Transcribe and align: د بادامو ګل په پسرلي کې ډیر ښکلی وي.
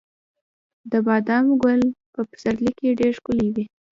د 0.91 0.93
بادامو 1.05 1.53
ګل 1.63 1.81
په 2.13 2.19
پسرلي 2.29 2.71
کې 2.77 2.97
ډیر 2.99 3.11
ښکلی 3.19 3.47
وي. 3.55 3.63